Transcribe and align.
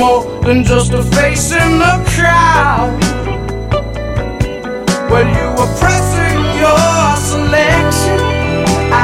more 0.00 0.24
than 0.40 0.64
just 0.64 0.92
a 0.92 1.02
face 1.02 1.52
in 1.52 1.78
the 1.78 1.94
crowd. 2.14 2.96
Well, 5.10 5.28
you 5.38 5.48
were 5.58 5.72
pressing 5.78 6.40
your 6.62 7.04
selection 7.30 8.20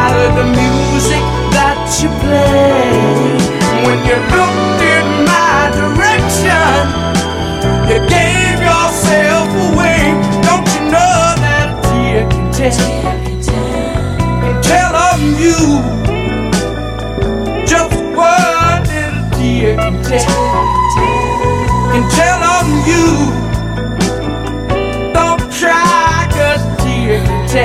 out 0.00 0.16
of 0.24 0.30
the 0.40 0.46
music 0.62 1.24
that 1.56 1.78
you 2.00 2.08
play. 2.24 2.96
When 3.84 3.98
you 4.08 4.16
looked 4.36 4.80
in 4.96 5.06
my 5.28 5.68
direction, 5.80 6.80
you 7.90 7.98
gave 8.08 8.56
yourself 8.70 9.48
away. 9.68 10.00
Don't 10.48 10.66
you 10.74 10.82
know 10.94 11.18
that 11.44 11.66
a 11.72 11.88
tear 11.88 12.24
can 12.30 12.46
tell? 12.56 12.92
Can 14.42 14.62
tell 14.62 14.96
of 14.96 15.20
you. 15.40 15.95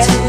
success 0.00 0.21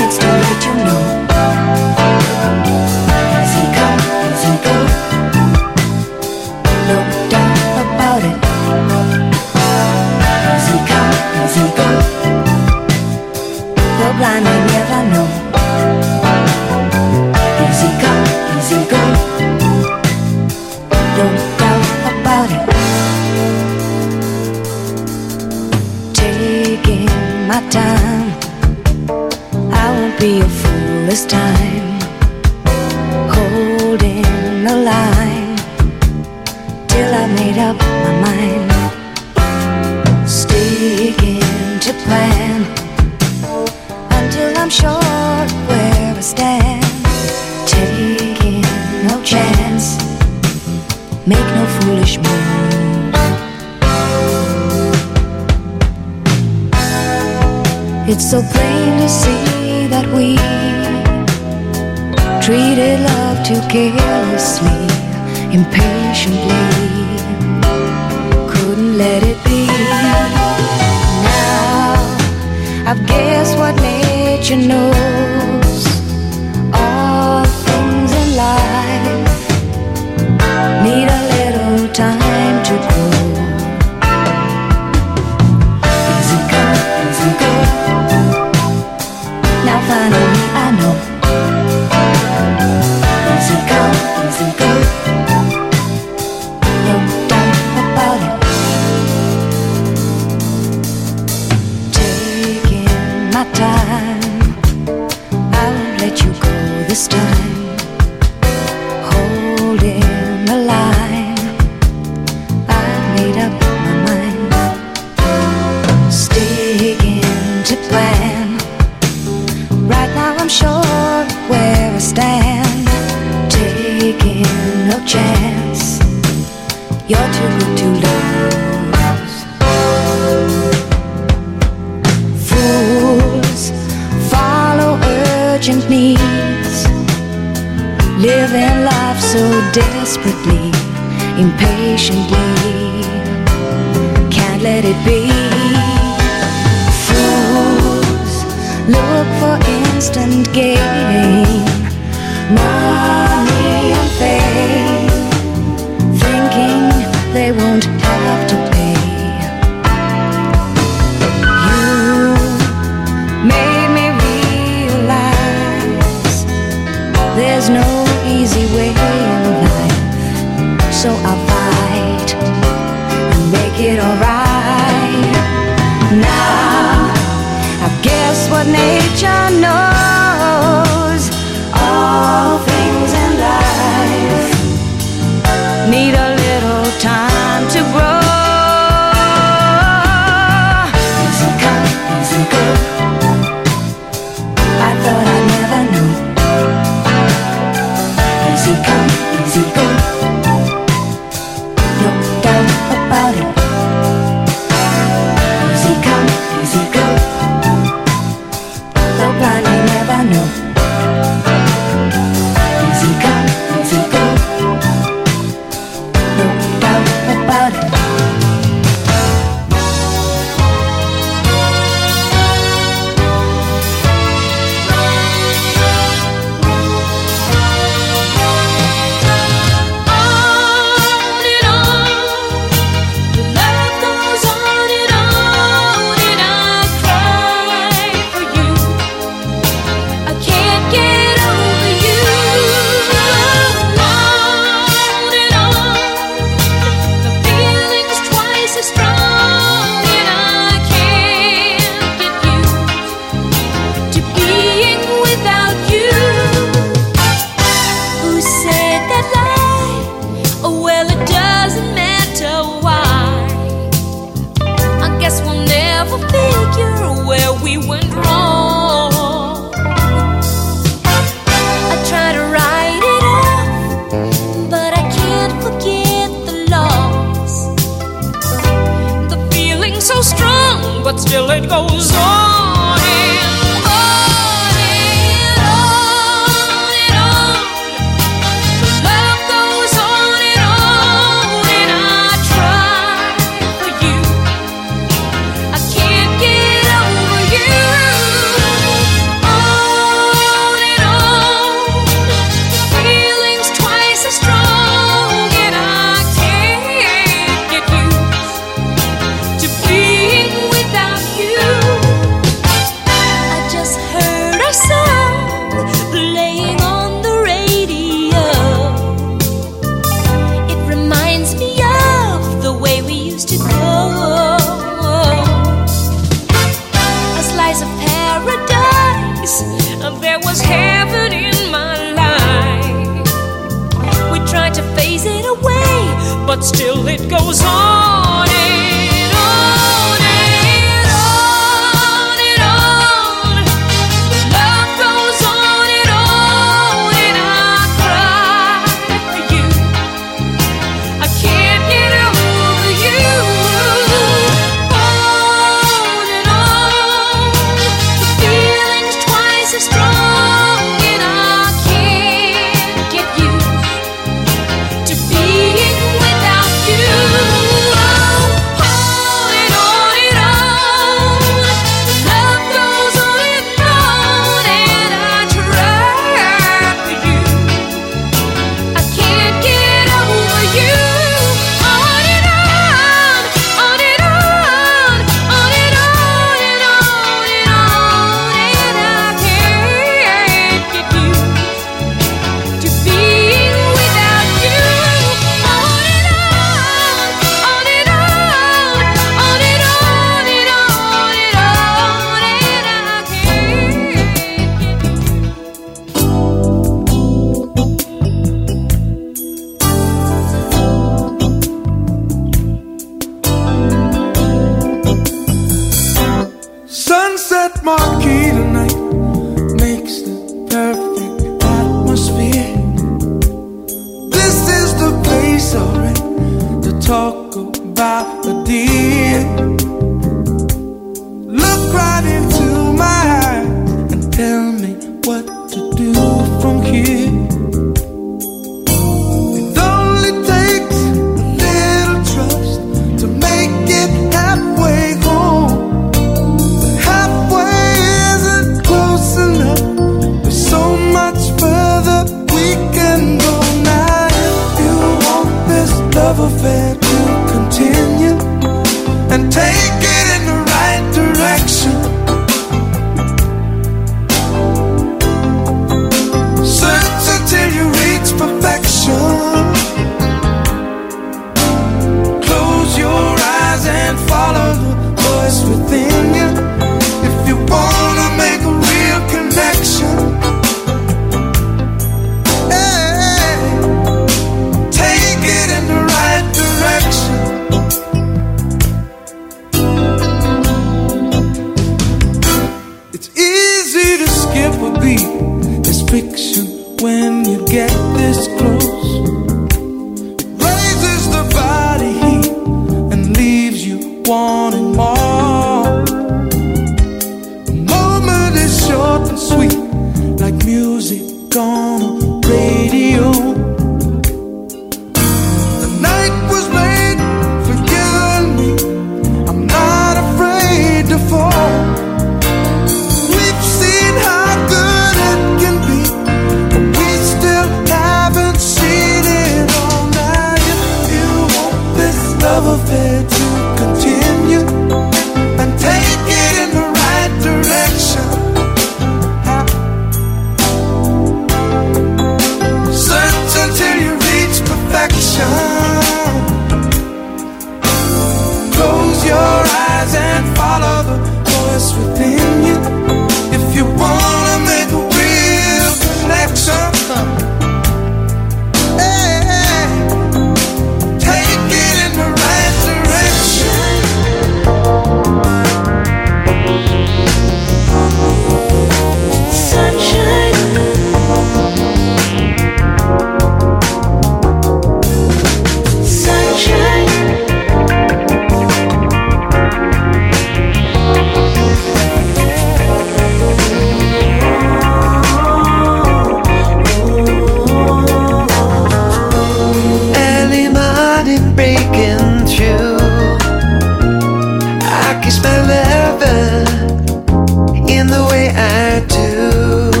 I 598.82 599.00
do. 599.00 600.00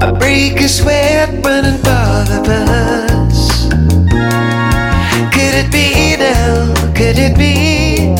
I 0.00 0.12
break 0.16 0.60
a 0.60 0.68
sweat 0.68 1.28
running 1.44 1.78
for 1.78 2.14
the 2.30 2.40
bus. 2.46 3.66
Could 5.34 5.54
it 5.62 5.72
be 5.72 6.16
now? 6.16 6.72
Could 6.94 7.18
it 7.18 7.36
be 7.36 8.14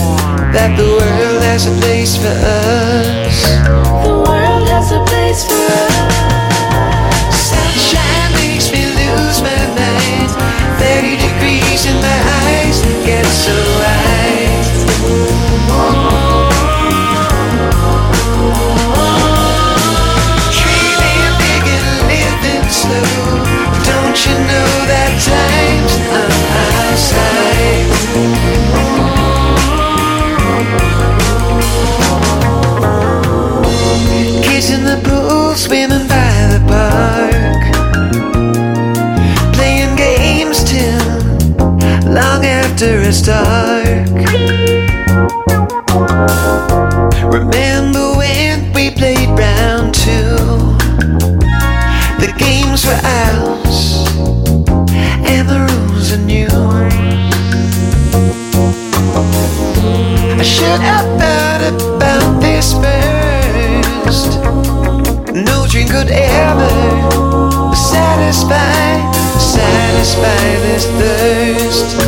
that 0.52 0.76
the 0.76 0.88
world 0.98 1.42
has 1.42 1.68
a 1.68 1.74
place 1.80 2.16
for 2.16 2.34
us? 2.34 4.01
swimming 35.62 36.08
by 36.08 36.48
the 36.52 36.60
park, 36.66 37.62
playing 39.54 39.94
games 39.94 40.64
till 40.64 42.12
long 42.12 42.44
after 42.44 43.00
it's 43.00 43.22
dark. 43.22 44.81
this 70.42 70.86
thirst 70.86 72.01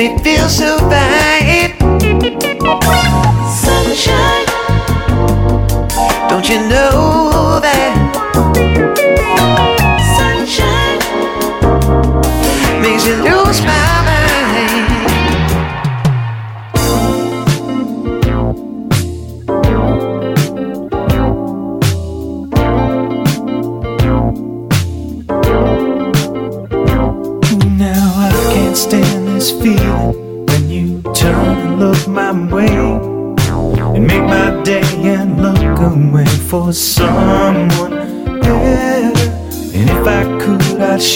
they 0.00 0.16
feel 0.24 0.48
so 0.48 0.78
bad. 0.88 1.76
Sunshine, 3.52 4.46
don't 6.30 6.48
you 6.48 6.58
know? 6.70 7.09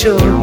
sure. 0.05 0.34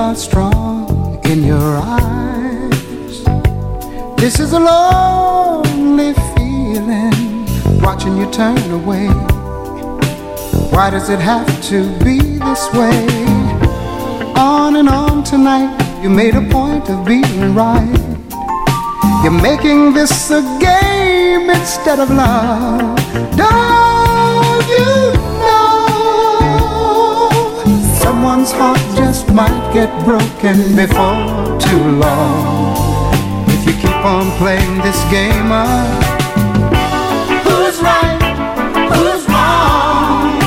Or 0.00 0.14
strong 0.14 1.20
in 1.26 1.44
your 1.44 1.76
eyes. 1.76 3.22
This 4.16 4.40
is 4.40 4.54
a 4.54 4.58
lonely 4.58 6.14
feeling, 6.34 7.46
watching 7.82 8.16
you 8.16 8.30
turn 8.30 8.58
away. 8.70 9.08
Why 10.72 10.88
does 10.88 11.10
it 11.10 11.18
have 11.18 11.46
to 11.64 11.78
be 12.02 12.18
this 12.38 12.72
way? 12.72 12.98
On 14.36 14.76
and 14.76 14.88
on 14.88 15.22
tonight, 15.22 15.70
you 16.02 16.08
made 16.08 16.34
a 16.34 16.48
point 16.48 16.88
of 16.88 17.04
being 17.04 17.54
right. 17.54 18.00
You're 19.22 19.42
making 19.42 19.92
this 19.92 20.30
a 20.30 20.40
game 20.58 21.50
instead 21.50 22.00
of 22.00 22.08
love. 22.10 22.96
Don't 23.36 23.79
someone's 28.46 28.52
heart 28.52 28.96
just 28.96 29.28
might 29.34 29.72
get 29.74 29.90
broken 30.04 30.56
before 30.74 31.58
too 31.60 31.90
long 31.98 33.12
if 33.48 33.66
you 33.66 33.72
keep 33.74 34.04
on 34.04 34.30
playing 34.38 34.78
this 34.78 35.02
game 35.10 35.52
of 35.52 36.04
who's 37.44 37.82
right, 37.82 38.22
who's 38.94 39.26
wrong. 39.28 40.38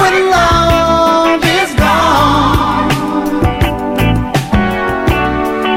When 0.00 0.30
love 0.30 1.44
is 1.44 1.74
gone. 1.74 2.90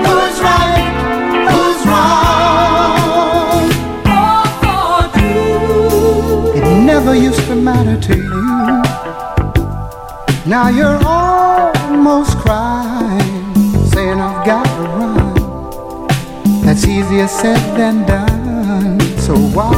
Who's 0.05 0.39
right? 0.41 0.89
Who's 1.51 1.81
wrong? 1.91 2.17
It 6.55 6.65
never 6.83 7.13
used 7.15 7.45
to 7.47 7.55
matter 7.55 7.97
to 8.07 8.15
you. 8.17 8.28
Now 10.49 10.69
you're 10.69 10.99
almost 11.05 12.35
crying, 12.39 13.53
saying 13.85 14.19
I've 14.19 14.43
got 14.43 14.65
to 14.65 14.81
run. 14.97 16.07
That's 16.65 16.87
easier 16.87 17.27
said 17.27 17.77
than 17.77 18.03
done. 18.07 18.99
So 19.19 19.35
why? 19.37 19.75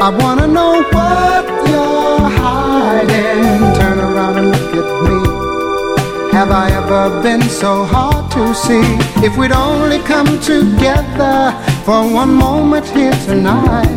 I 0.00 0.08
wanna 0.18 0.46
know 0.46 0.80
what 0.94 1.44
you're 1.68 2.30
hiding. 2.40 3.60
Turn 3.78 3.98
around 3.98 4.38
and 4.38 4.48
look 4.48 4.72
at 4.82 4.90
me. 5.04 6.32
Have 6.32 6.50
I 6.50 6.70
ever 6.72 7.22
been 7.22 7.42
so 7.42 7.84
hard 7.84 8.32
to 8.32 8.54
see? 8.54 8.80
If 9.22 9.36
we'd 9.36 9.52
only 9.52 9.98
come 9.98 10.40
together 10.40 11.52
for 11.84 12.10
one 12.10 12.32
moment 12.32 12.86
here 12.88 13.12
tonight, 13.26 13.92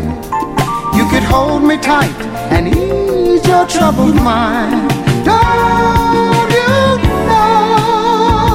you 0.94 1.08
could 1.08 1.22
hold 1.22 1.62
me 1.64 1.78
tight 1.78 2.20
and 2.52 2.68
ease 2.68 3.13
your 3.46 3.66
troubled 3.66 4.14
mind. 4.16 4.90
Don't 5.24 6.50
you 6.50 6.96
know 7.28 8.54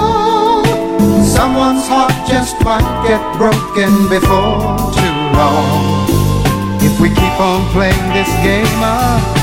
someone's 1.24 1.88
heart 1.88 2.14
just 2.28 2.56
might 2.64 2.90
get 3.08 3.22
broken 3.38 3.92
before 4.10 4.78
too 4.94 5.16
long 5.40 6.08
if 6.82 7.00
we 7.00 7.10
keep 7.10 7.40
on 7.40 7.66
playing 7.72 8.14
this 8.14 8.30
game 8.44 8.84
of 8.84 9.39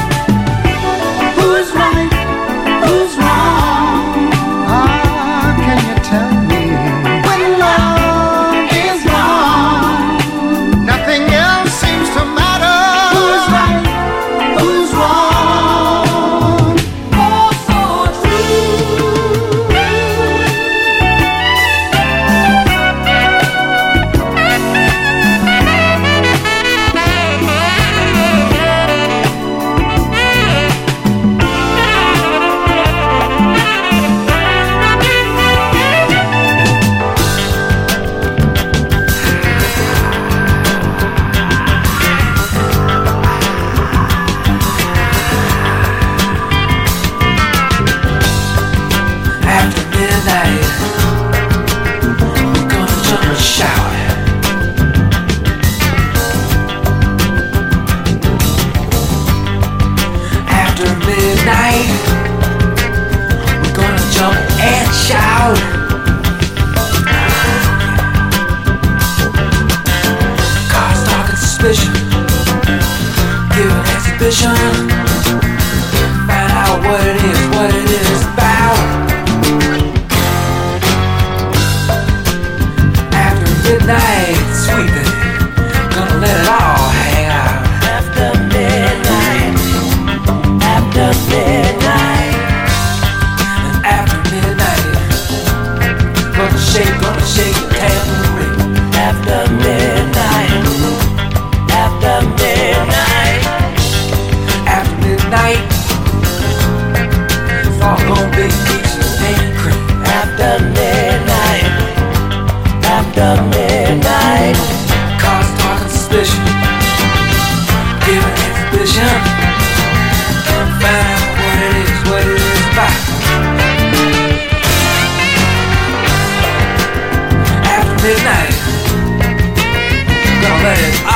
gonna 130.77 131.16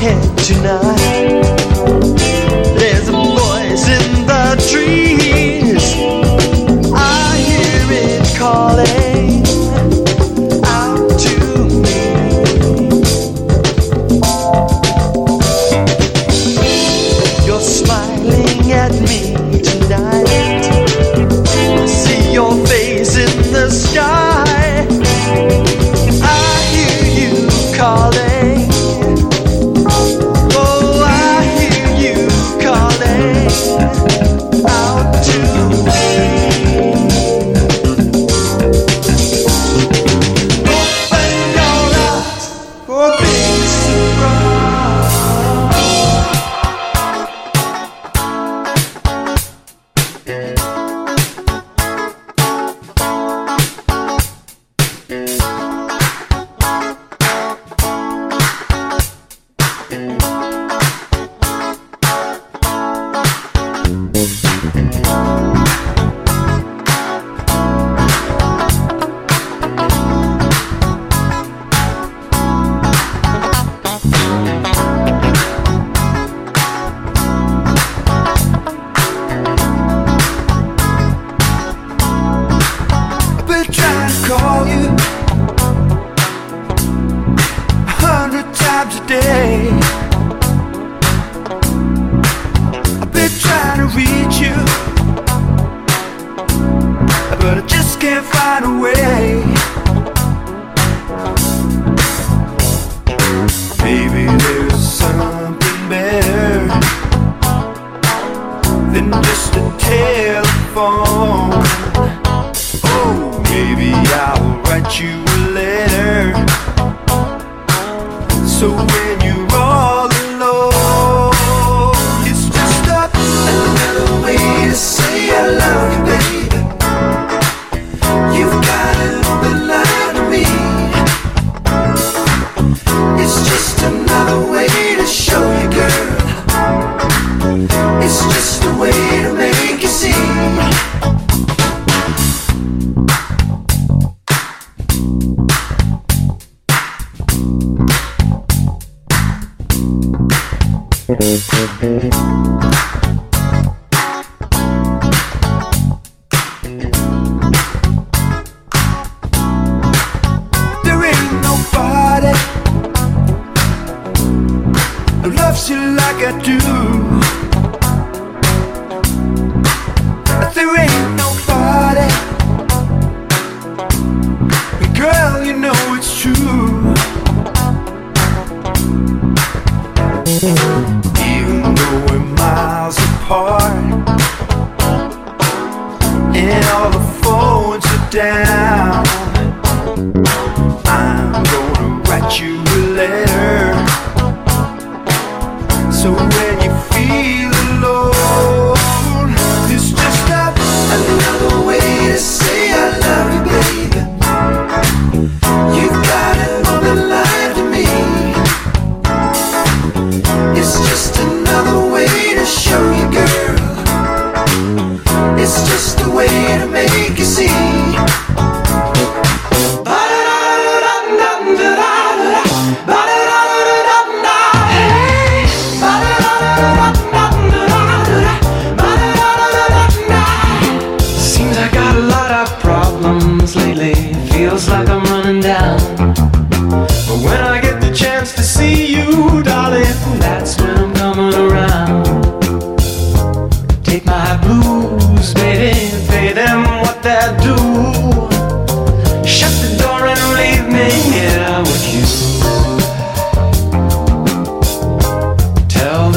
head 0.00 0.38
tonight. 0.38 1.69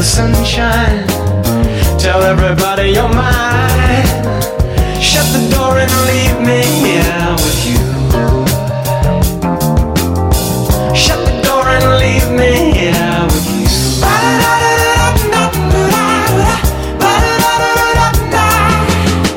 The 0.03 0.09
sunshine, 0.09 1.07
tell 1.97 2.21
everybody 2.23 2.89
you're 2.89 3.07
mine. 3.07 4.05
Shut 4.99 5.25
the 5.31 5.41
door 5.55 5.77
and 5.77 5.93
leave 6.11 6.39
me 6.49 6.61
here 6.83 7.31
with 7.43 7.59
you. 7.69 7.83
Shut 10.93 11.19
the 11.27 11.35
door 11.47 11.65
and 11.75 11.85
leave 12.03 12.29
me 12.41 12.53
here 12.79 13.21
with 13.31 13.47
you. 13.55 13.67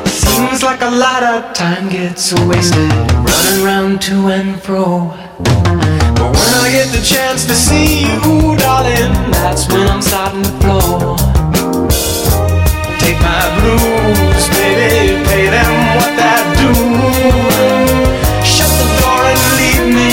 Seems 0.09 0.63
like 0.63 0.81
a 0.81 0.91
lot 1.05 1.23
of 1.23 1.53
time 1.53 1.87
gets 1.87 2.33
wasted 2.45 2.91
running 3.27 3.63
round 3.63 4.01
to 4.01 4.27
and 4.27 4.61
fro. 4.61 5.13
But 6.17 6.29
when 6.35 6.53
I 6.65 6.69
get 6.71 6.87
the 6.91 7.01
chance 7.01 7.45
to 7.45 7.55
see 7.55 8.01
you, 8.01 8.55
darling, 8.57 9.13
that's 9.31 9.67
when 9.71 9.87
I'm 9.87 10.01
starting 10.01 10.43
to 10.43 10.53
flow. 10.61 11.15
Take 12.99 13.19
my 13.21 13.43
blues, 13.57 14.43
baby, 14.57 15.23
pay 15.29 15.45
them 15.55 15.73
what 15.95 16.11
they 16.19 16.39
do. 16.61 16.71
Shut 18.43 18.71
the 18.81 18.87
door 18.99 19.21
and 19.31 19.43
leave 19.59 19.87
me. 19.97 20.11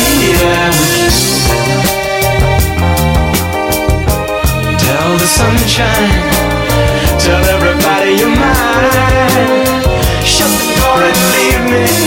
Tell 4.85 5.11
the 5.23 5.29
sunshine, 5.41 6.13
tell 7.19 7.43
everybody 7.57 8.11
you're 8.21 8.37
mine. 8.45 9.83
Shut 10.25 10.53
the 10.61 10.67
door 10.79 11.01
and 11.09 11.21
leave 11.35 11.65
me 11.73 12.04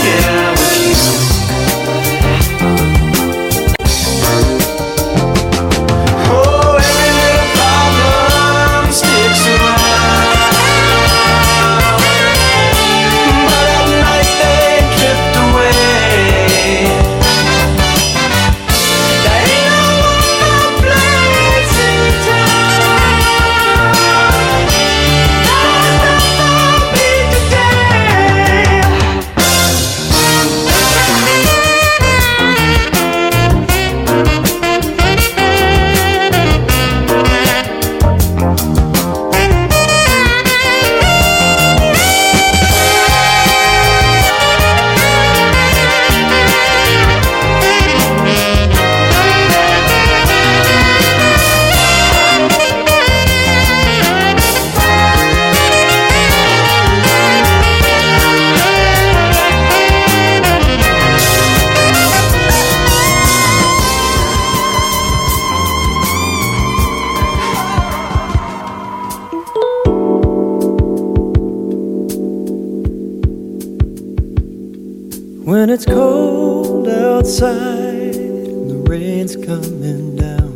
cold 76.08 76.88
outside. 76.88 78.16
And 78.16 78.70
the 78.70 78.80
rain's 78.90 79.36
coming 79.36 80.16
down, 80.16 80.54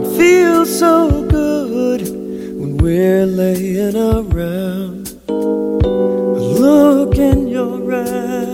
it 0.00 0.08
feels 0.16 0.70
so 0.84 0.94
good 1.38 2.02
when 2.58 2.70
we're 2.78 3.26
laying 3.26 3.96
around. 3.96 5.04
A 5.28 6.44
look 6.64 7.14
in 7.30 7.48
your 7.48 7.78
eyes 7.92 8.47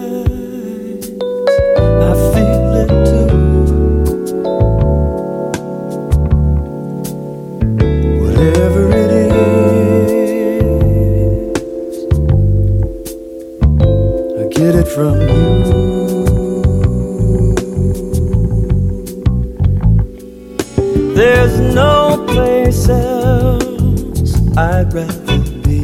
from 14.85 15.21
you. 15.21 15.55
There's 21.15 21.61
no 21.75 22.25
place 22.29 22.89
else 22.89 24.35
I'd 24.57 24.93
rather 24.93 25.39
be 25.63 25.83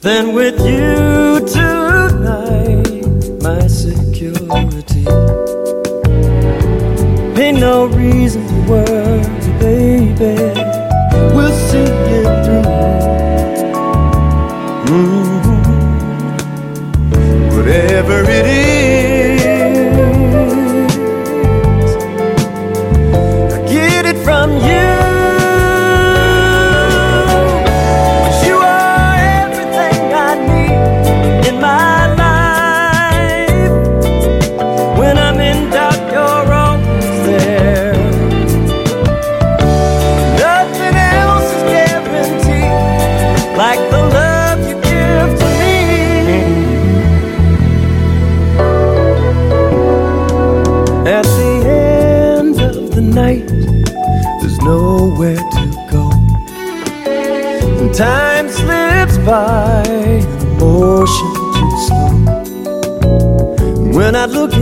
than 0.00 0.34
with 0.34 0.58
you 0.60 1.40
tonight, 1.46 3.04
my 3.42 3.66
security. 3.66 5.06
Ain't 7.40 7.60
no 7.60 7.86
reason. 7.86 8.17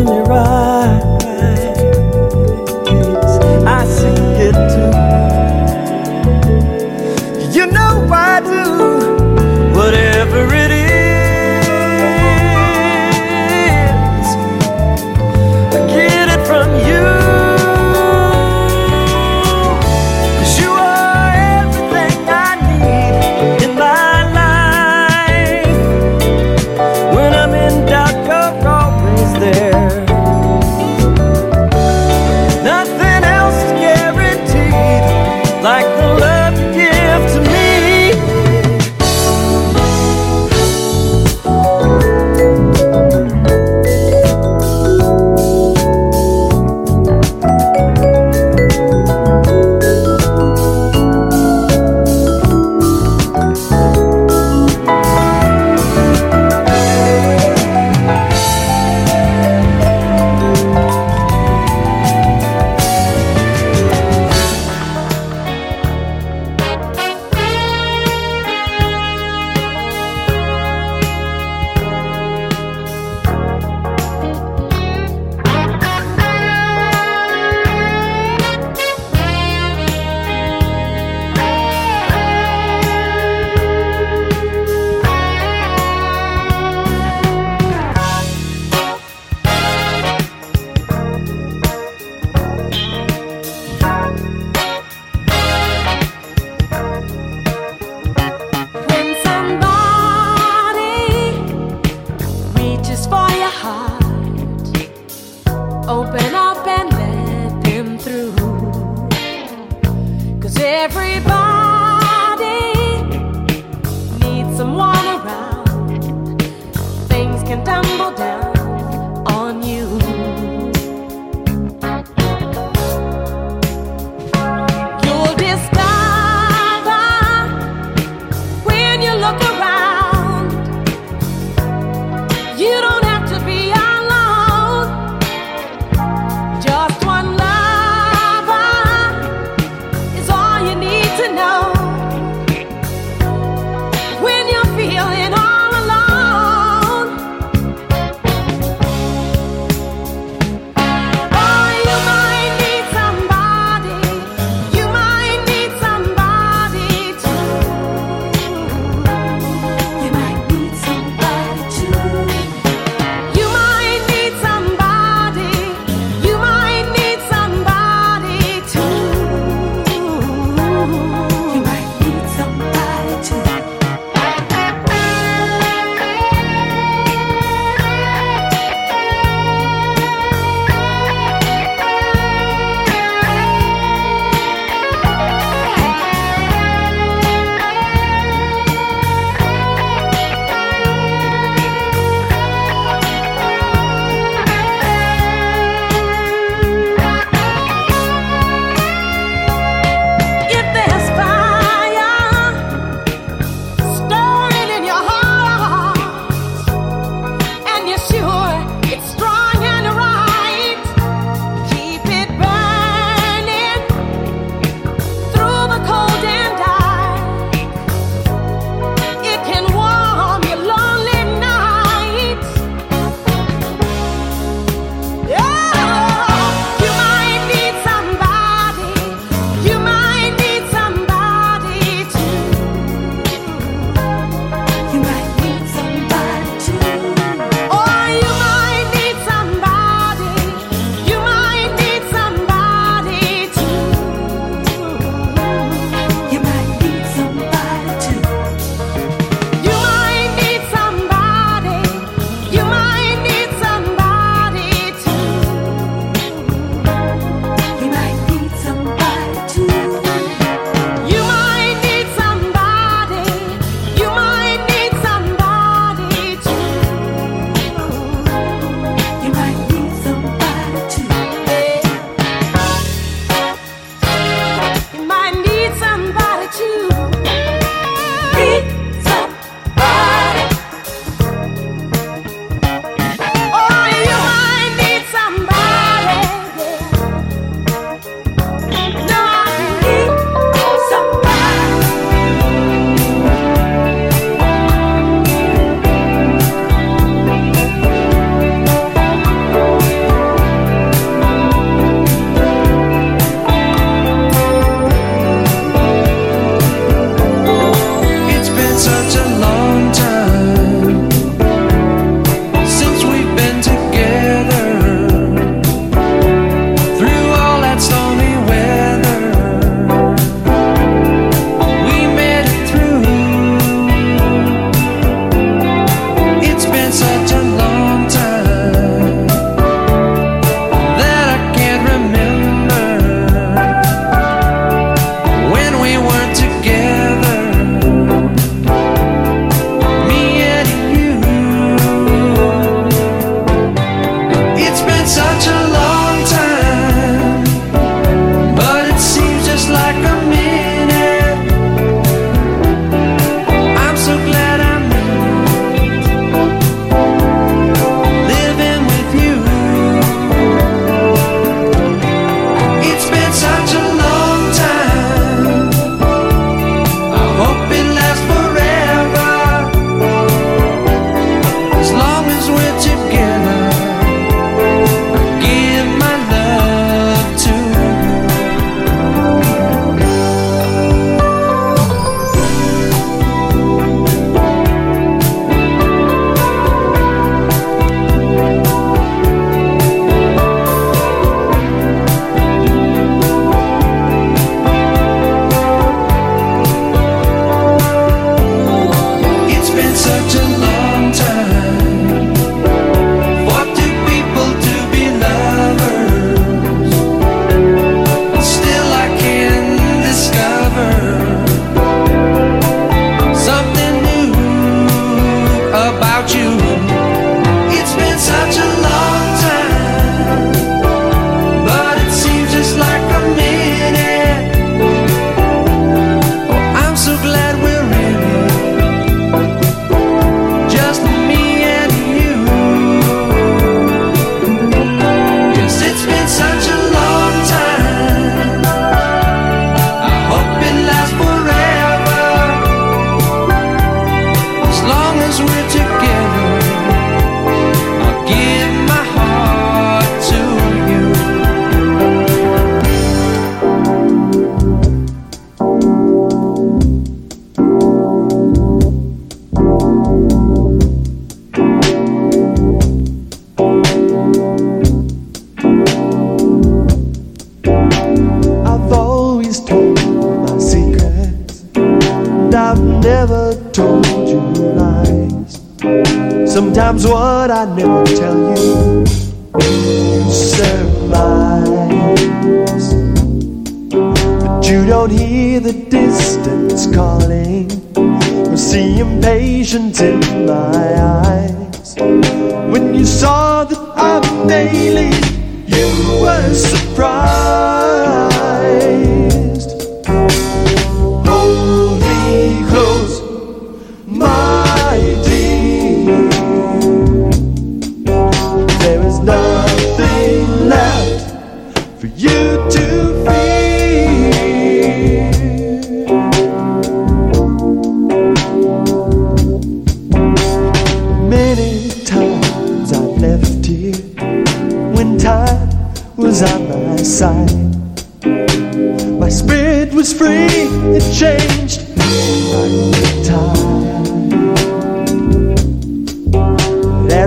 in 0.08 0.14
your 0.14 0.32
eyes. 0.32 0.45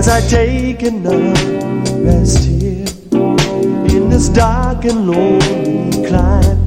as 0.00 0.08
I 0.08 0.20
take 0.28 0.82
another 0.82 1.34
rest 2.02 2.44
here 2.44 2.86
in 3.94 4.08
this 4.08 4.30
dark 4.30 4.86
and 4.86 5.06
lonely 5.06 6.08
climb. 6.08 6.58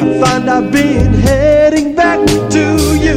I 0.00 0.20
find 0.20 0.50
I've 0.50 0.72
been 0.72 1.14
heading 1.14 1.94
back 1.94 2.26
to 2.26 2.64
you 3.06 3.14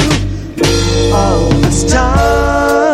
all 1.11 1.49
this 1.63 1.91
time. 1.91 2.84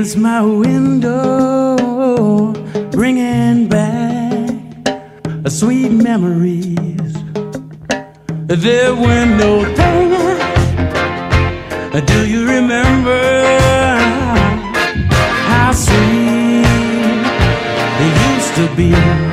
against 0.00 0.16
my 0.16 0.40
window, 0.40 1.76
bringing 2.90 3.68
back 3.68 4.48
sweet 5.46 5.90
memories. 5.90 7.12
There 8.46 8.94
were 8.94 9.26
no 9.26 9.62
things. 9.74 10.40
Do 12.06 12.26
you 12.26 12.48
remember 12.48 13.20
how 15.50 15.72
sweet 15.72 16.64
they 17.98 18.10
used 18.32 18.54
to 18.54 18.66
be? 18.76 19.29